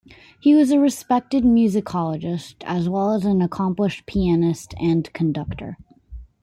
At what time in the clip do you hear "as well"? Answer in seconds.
2.61-3.13